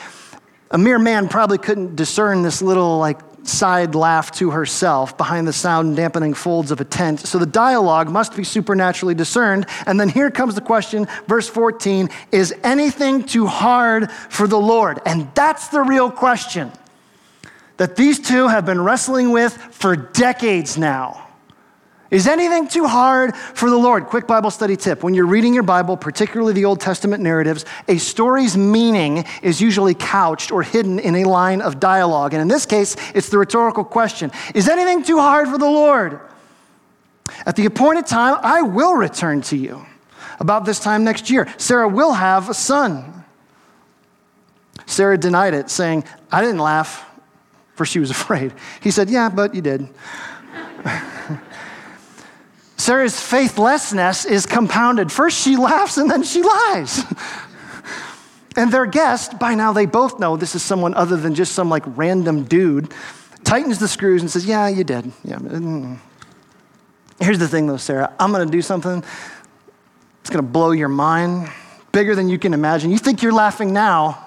[0.70, 5.52] a mere man probably couldn't discern this little, like, side laugh to herself behind the
[5.52, 7.20] sound dampening folds of a tent.
[7.20, 9.66] So the dialogue must be supernaturally discerned.
[9.86, 15.00] And then here comes the question, verse 14 Is anything too hard for the Lord?
[15.06, 16.72] And that's the real question
[17.76, 21.25] that these two have been wrestling with for decades now.
[22.10, 24.06] Is anything too hard for the Lord?
[24.06, 25.02] Quick Bible study tip.
[25.02, 29.94] When you're reading your Bible, particularly the Old Testament narratives, a story's meaning is usually
[29.94, 32.32] couched or hidden in a line of dialogue.
[32.32, 36.20] And in this case, it's the rhetorical question Is anything too hard for the Lord?
[37.44, 39.84] At the appointed time, I will return to you.
[40.38, 43.24] About this time next year, Sarah will have a son.
[44.86, 47.04] Sarah denied it, saying, I didn't laugh,
[47.74, 48.52] for she was afraid.
[48.80, 49.88] He said, Yeah, but you did.
[52.86, 55.10] Sarah's faithlessness is compounded.
[55.10, 57.02] First she laughs and then she lies.
[58.56, 61.68] and their guest, by now they both know this is someone other than just some
[61.68, 62.94] like random dude,
[63.42, 65.10] tightens the screws and says, Yeah, you did.
[65.24, 65.38] Yeah.
[65.38, 65.98] Mm.
[67.18, 68.14] Here's the thing though, Sarah.
[68.20, 71.50] I'm going to do something that's going to blow your mind,
[71.90, 72.92] bigger than you can imagine.
[72.92, 74.25] You think you're laughing now,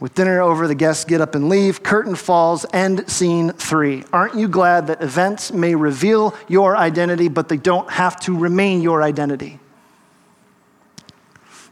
[0.00, 1.82] with dinner over, the guests get up and leave.
[1.82, 4.04] Curtain falls, end scene three.
[4.12, 8.80] Aren't you glad that events may reveal your identity, but they don't have to remain
[8.80, 9.58] your identity?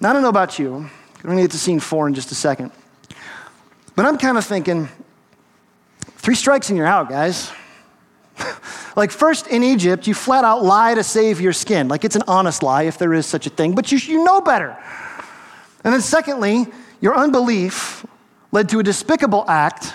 [0.01, 0.73] Now, I don't know about you.
[0.73, 2.73] We're going to get to scene four in just a second.
[3.95, 4.89] But I'm kind of thinking
[6.17, 7.51] three strikes and you're out, guys.
[8.97, 11.87] like, first in Egypt, you flat out lie to save your skin.
[11.87, 14.41] Like, it's an honest lie if there is such a thing, but you, you know
[14.41, 14.77] better.
[15.85, 16.67] And then, secondly,
[17.01, 18.05] your unbelief
[18.53, 19.95] led to a despicable act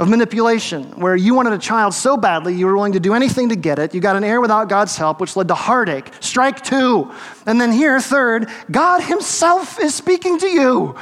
[0.00, 3.48] of manipulation, where you wanted a child so badly you were willing to do anything
[3.50, 3.94] to get it.
[3.94, 6.10] You got an heir without God's help, which led to heartache.
[6.18, 7.12] Strike two.
[7.46, 10.96] And then here, third, God Himself is speaking to you.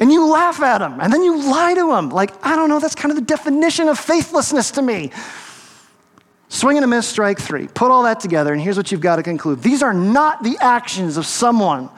[0.00, 2.10] And you laugh at Him, and then you lie to Him.
[2.10, 5.12] Like, I don't know, that's kind of the definition of faithlessness to me.
[6.48, 7.68] Swing and a miss, strike three.
[7.68, 10.56] Put all that together, and here's what you've got to conclude these are not the
[10.60, 11.88] actions of someone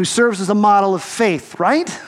[0.00, 2.00] who serves as a model of faith, right?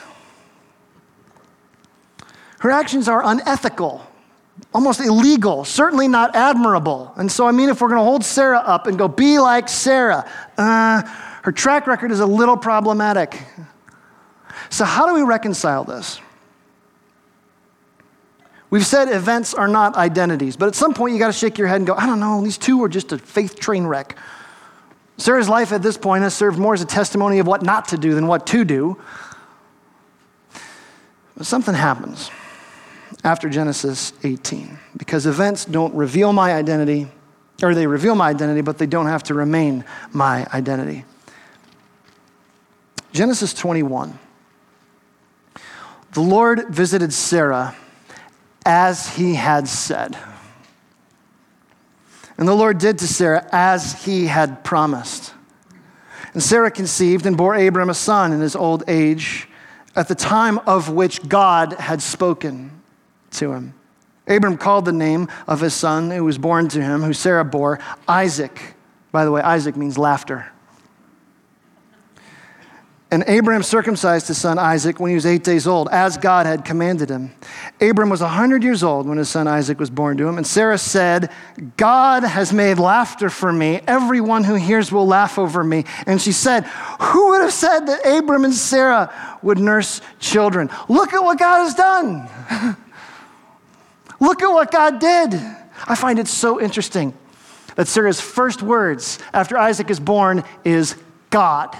[2.57, 4.03] Her actions are unethical,
[4.73, 7.13] almost illegal, certainly not admirable.
[7.17, 9.69] And so, I mean, if we're going to hold Sarah up and go, be like
[9.69, 10.27] Sarah,
[10.57, 11.03] uh,
[11.43, 13.39] her track record is a little problematic.
[14.71, 16.19] So, how do we reconcile this?
[18.71, 21.67] We've said events are not identities, but at some point you got to shake your
[21.67, 24.17] head and go, I don't know, these two are just a faith train wreck.
[25.17, 27.97] Sarah's life at this point has served more as a testimony of what not to
[27.97, 28.99] do than what to do.
[31.37, 32.29] But something happens
[33.23, 37.07] after Genesis 18 because events don't reveal my identity,
[37.61, 41.05] or they reveal my identity, but they don't have to remain my identity.
[43.13, 44.17] Genesis 21.
[46.13, 47.75] The Lord visited Sarah
[48.65, 50.17] as he had said.
[52.43, 55.33] And the Lord did to Sarah as he had promised.
[56.33, 59.47] And Sarah conceived and bore Abram a son in his old age,
[59.95, 62.81] at the time of which God had spoken
[63.31, 63.73] to him.
[64.27, 67.79] Abram called the name of his son who was born to him, who Sarah bore,
[68.09, 68.75] Isaac.
[69.13, 70.51] By the way, Isaac means laughter.
[73.13, 76.65] And Abram circumcised his son Isaac when he was eight days old, as God had
[76.65, 77.31] commanded him.
[77.79, 80.39] Abram was 100 years old when his son Isaac was born to him.
[80.39, 81.29] And Sarah said,
[81.77, 83.81] God has made laughter for me.
[83.85, 85.85] Everyone who hears will laugh over me.
[86.07, 90.71] And she said, Who would have said that Abram and Sarah would nurse children?
[90.89, 92.27] Look at what God has done.
[94.19, 95.35] Look at what God did.
[95.87, 97.13] I find it so interesting
[97.75, 100.95] that Sarah's first words after Isaac is born is
[101.29, 101.77] God.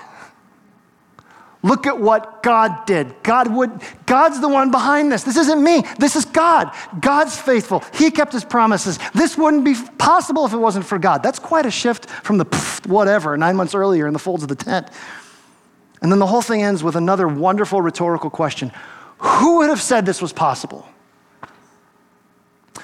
[1.64, 3.24] Look at what God did.
[3.24, 3.72] God would,
[4.06, 5.24] God's the one behind this.
[5.24, 5.84] This isn't me.
[5.98, 6.76] This is God.
[7.00, 7.86] God's faithful.
[7.94, 9.00] He kept his promises.
[9.14, 11.24] This wouldn't be possible if it wasn't for God.
[11.24, 12.46] That's quite a shift from the
[12.86, 14.90] whatever nine months earlier in the folds of the tent.
[16.02, 18.74] And then the whole thing ends with another wonderful rhetorical question
[19.20, 20.86] Who would have said this was possible?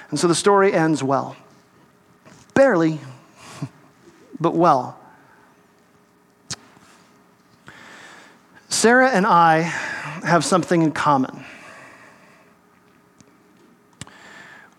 [0.09, 1.36] And so the story ends well.
[2.53, 2.99] Barely,
[4.39, 4.99] but well.
[8.70, 11.43] Sarah and I have something in common.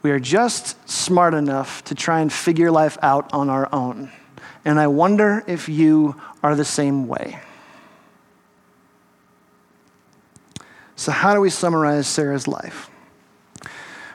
[0.02, 4.10] We are just smart enough to try and figure life out on our own.
[4.64, 7.40] And I wonder if you are the same way.
[10.96, 12.90] So, how do we summarize Sarah's life?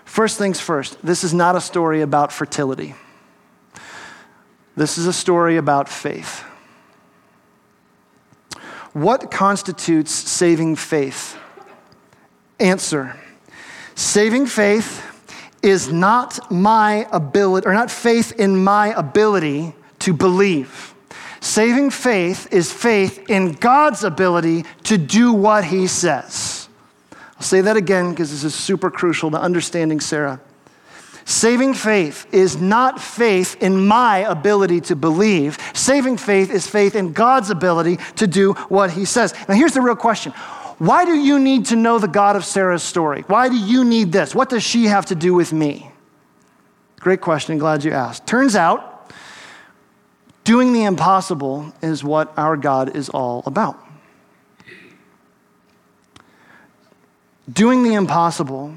[0.06, 2.96] First things first, this is not a story about fertility.
[4.76, 6.44] This is a story about faith.
[8.96, 11.38] What constitutes saving faith?
[12.62, 13.20] Answer
[13.94, 15.04] Saving faith
[15.62, 20.94] is not my ability, or not faith in my ability to believe.
[21.42, 26.70] Saving faith is faith in God's ability to do what he says.
[27.12, 30.40] I'll say that again because this is super crucial to understanding Sarah.
[31.28, 35.58] Saving faith is not faith in my ability to believe.
[35.74, 39.34] Saving faith is faith in God's ability to do what he says.
[39.50, 40.34] Now, here's the real question
[40.78, 43.24] Why do you need to know the God of Sarah's story?
[43.26, 44.36] Why do you need this?
[44.36, 45.90] What does she have to do with me?
[47.00, 47.58] Great question.
[47.58, 48.28] Glad you asked.
[48.28, 49.12] Turns out,
[50.44, 53.80] doing the impossible is what our God is all about.
[57.52, 58.76] Doing the impossible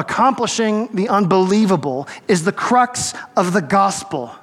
[0.00, 4.34] accomplishing the unbelievable is the crux of the gospel.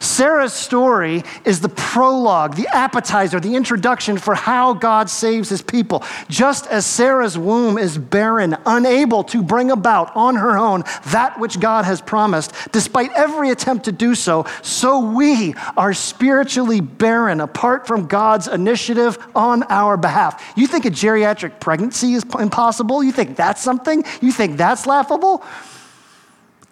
[0.00, 6.02] Sarah's story is the prologue, the appetizer, the introduction for how God saves his people.
[6.28, 11.60] Just as Sarah's womb is barren, unable to bring about on her own that which
[11.60, 17.86] God has promised, despite every attempt to do so, so we are spiritually barren apart
[17.86, 20.52] from God's initiative on our behalf.
[20.56, 23.02] You think a geriatric pregnancy is impossible?
[23.02, 24.04] You think that's something?
[24.20, 25.44] You think that's laughable?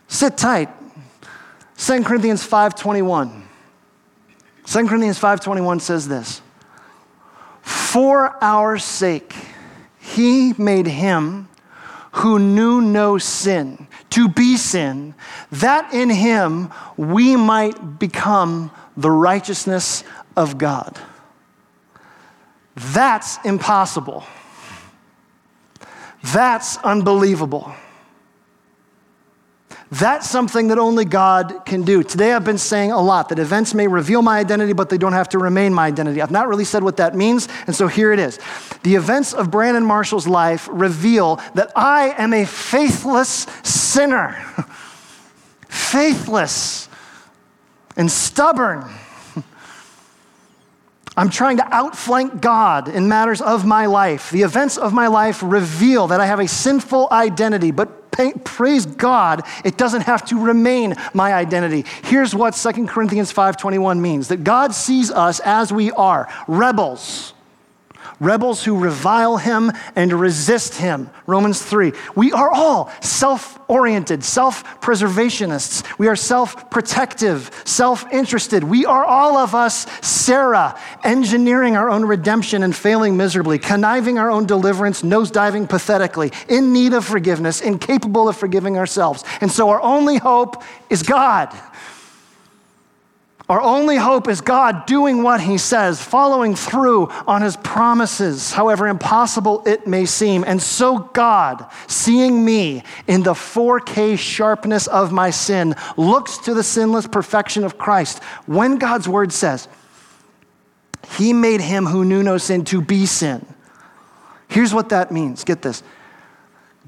[0.09, 0.69] Sit tight.
[1.83, 3.43] 2 Corinthians 5:21.
[4.67, 6.41] 2 Corinthians 5:21 says this.
[7.63, 9.35] For our sake
[9.99, 11.49] he made him
[12.13, 15.15] who knew no sin to be sin,
[15.51, 20.05] that in him we might become the righteousness
[20.37, 21.01] of God.
[22.77, 24.23] That's impossible.
[26.23, 27.75] That's unbelievable.
[29.93, 32.03] That's something that only God can do.
[32.03, 35.13] Today I've been saying a lot that events may reveal my identity, but they don't
[35.13, 36.23] have to remain my identity.
[36.23, 38.39] I've not really said what that means, and so here it is.
[38.85, 44.33] The events of Brannon Marshall's life reveal that I am a faithless sinner,
[45.69, 46.89] faithless
[47.95, 48.91] and stubborn.
[51.19, 54.31] I'm trying to outflank God in matters of my life.
[54.31, 58.02] The events of my life reveal that I have a sinful identity, but
[58.45, 61.85] praise God, it doesn't have to remain my identity.
[62.03, 67.35] Here's what 2 Corinthians 5:21 means that God sees us as we are, rebels
[68.23, 71.11] rebels who revile him and resist him.
[71.27, 71.93] Romans 3.
[72.15, 75.99] We are all self oriented, self preservationists.
[75.99, 78.65] We are self protective, self interested.
[78.65, 84.31] We are all of us Sarah, engineering our own redemption and failing miserably, conniving our
[84.31, 89.25] own deliverance, nosediving pathetically, in need of forgiveness, incapable of forgiving ourselves.
[89.41, 91.53] And so our only hope is God.
[93.49, 98.87] Our only hope is God doing what He says, following through on His promises, however
[98.87, 100.45] impossible it may seem.
[100.47, 106.63] And so, God, seeing me in the 4K sharpness of my sin, looks to the
[106.63, 108.23] sinless perfection of Christ.
[108.47, 109.69] When God's word says,
[111.17, 113.45] He made Him who knew no sin to be sin.
[114.49, 115.83] Here's what that means get this.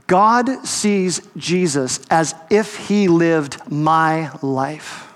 [0.06, 5.13] God sees Jesus as if He lived my life.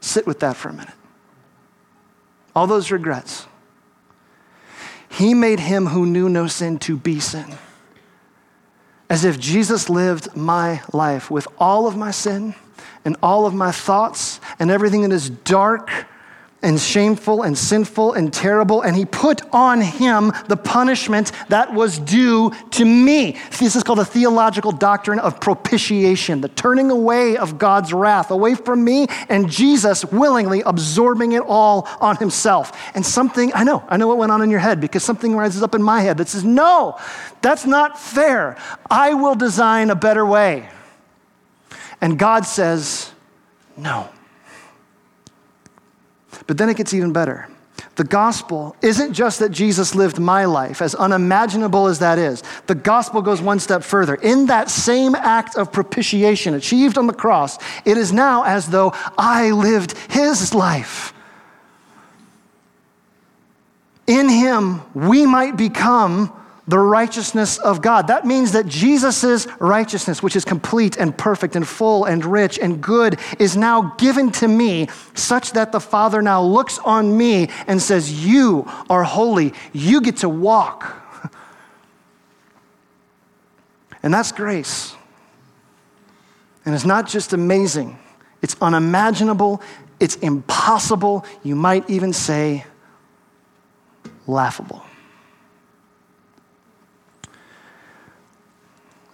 [0.00, 0.94] Sit with that for a minute.
[2.54, 3.46] All those regrets.
[5.08, 7.46] He made him who knew no sin to be sin.
[9.10, 12.54] As if Jesus lived my life with all of my sin
[13.04, 16.06] and all of my thoughts and everything that is dark
[16.60, 21.98] and shameful and sinful and terrible, and he put on him the punishment that was
[22.00, 23.36] due to me.
[23.58, 28.56] This is called the theological doctrine of propitiation, the turning away of God's wrath away
[28.56, 32.72] from me, and Jesus willingly absorbing it all on himself.
[32.94, 35.62] And something, I know, I know what went on in your head because something rises
[35.62, 36.98] up in my head that says, No,
[37.40, 38.56] that's not fair.
[38.90, 40.68] I will design a better way.
[42.00, 43.12] And God says,
[43.76, 44.08] No.
[46.48, 47.46] But then it gets even better.
[47.94, 52.42] The gospel isn't just that Jesus lived my life, as unimaginable as that is.
[52.66, 54.16] The gospel goes one step further.
[54.16, 58.92] In that same act of propitiation achieved on the cross, it is now as though
[59.16, 61.12] I lived his life.
[64.06, 66.32] In him, we might become
[66.68, 68.06] the righteousness of God.
[68.08, 72.80] That means that Jesus' righteousness, which is complete and perfect and full and rich and
[72.80, 77.80] good, is now given to me, such that the Father now looks on me and
[77.80, 79.54] says, You are holy.
[79.72, 80.94] You get to walk.
[84.00, 84.94] And that's grace.
[86.64, 87.98] And it's not just amazing,
[88.42, 89.60] it's unimaginable,
[89.98, 91.26] it's impossible.
[91.42, 92.64] You might even say,
[94.28, 94.84] laughable.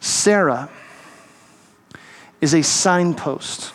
[0.04, 0.68] Sarah
[2.42, 3.72] is a signpost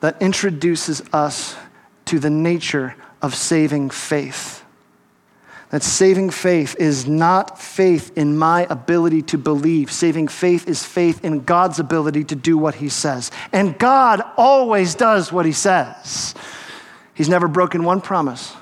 [0.00, 1.56] that introduces us
[2.04, 4.62] to the nature of saving faith.
[5.70, 9.90] That saving faith is not faith in my ability to believe.
[9.90, 13.30] Saving faith is faith in God's ability to do what He says.
[13.52, 16.34] And God always does what He says.
[17.14, 18.54] He's never broken one promise.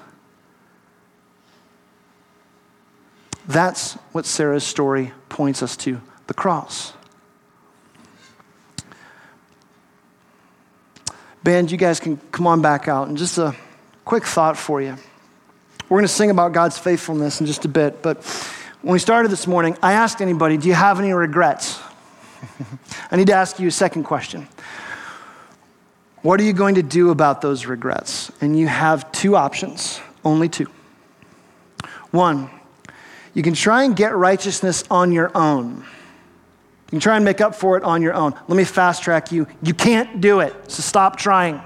[3.48, 6.92] That's what Sarah's story points us to the cross.
[11.42, 13.08] Band, you guys can come on back out.
[13.08, 13.56] And just a
[14.04, 14.96] quick thought for you.
[15.88, 18.02] We're going to sing about God's faithfulness in just a bit.
[18.02, 18.24] But
[18.82, 21.80] when we started this morning, I asked anybody, Do you have any regrets?
[23.10, 24.46] I need to ask you a second question.
[26.20, 28.30] What are you going to do about those regrets?
[28.40, 30.66] And you have two options, only two.
[32.10, 32.50] One,
[33.32, 35.84] you can try and get righteousness on your own.
[36.88, 38.32] You can try and make up for it on your own.
[38.48, 39.46] Let me fast track you.
[39.62, 41.60] You can't do it, so stop trying.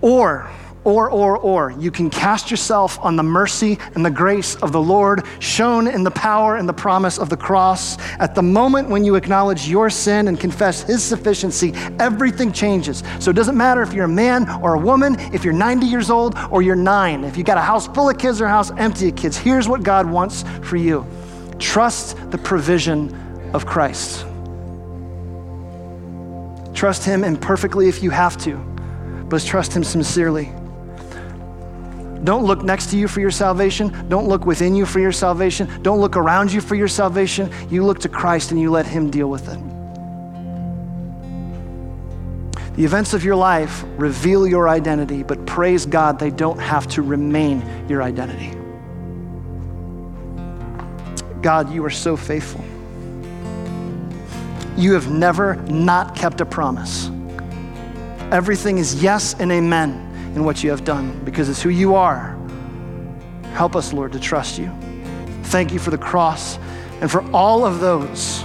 [0.00, 0.50] Or,
[0.82, 4.80] or, or, or, you can cast yourself on the mercy and the grace of the
[4.80, 7.96] Lord, shown in the power and the promise of the cross.
[8.18, 13.04] At the moment when you acknowledge your sin and confess His sufficiency, everything changes.
[13.20, 16.10] So it doesn't matter if you're a man or a woman, if you're 90 years
[16.10, 18.72] old or you're nine, if you got a house full of kids or a house
[18.78, 19.36] empty of kids.
[19.36, 21.06] Here's what God wants for you
[21.58, 23.25] trust the provision
[23.56, 24.24] of Christ.
[26.74, 28.56] Trust Him imperfectly if you have to,
[29.28, 30.52] but trust Him sincerely.
[32.22, 34.08] Don't look next to you for your salvation.
[34.08, 35.68] Don't look within you for your salvation.
[35.82, 37.50] Don't look around you for your salvation.
[37.70, 39.58] You look to Christ and you let Him deal with it.
[42.76, 47.00] The events of your life reveal your identity, but praise God, they don't have to
[47.00, 48.54] remain your identity.
[51.40, 52.62] God, you are so faithful.
[54.76, 57.10] You have never not kept a promise.
[58.30, 62.36] Everything is yes and amen in what you have done because it's who you are.
[63.54, 64.70] Help us, Lord, to trust you.
[65.44, 66.58] Thank you for the cross
[67.00, 68.42] and for all of those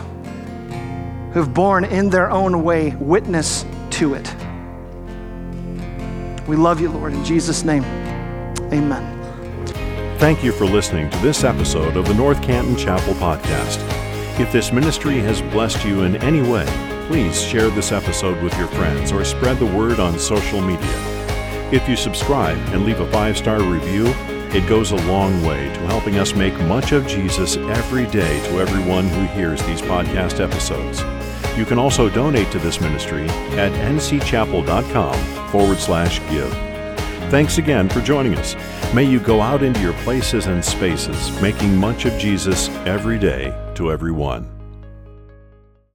[1.33, 4.33] who have borne in their own way witness to it.
[6.47, 7.13] We love you, Lord.
[7.13, 7.83] In Jesus' name,
[8.71, 9.19] amen.
[10.17, 14.00] Thank you for listening to this episode of the North Canton Chapel Podcast.
[14.39, 16.65] If this ministry has blessed you in any way,
[17.07, 21.11] please share this episode with your friends or spread the word on social media.
[21.71, 24.07] If you subscribe and leave a five star review,
[24.53, 28.59] it goes a long way to helping us make much of Jesus every day to
[28.59, 31.01] everyone who hears these podcast episodes.
[31.57, 33.25] You can also donate to this ministry
[33.57, 36.51] at ncchapel.com forward slash give.
[37.29, 38.55] Thanks again for joining us.
[38.93, 43.53] May you go out into your places and spaces, making much of Jesus every day
[43.81, 44.60] to everyone.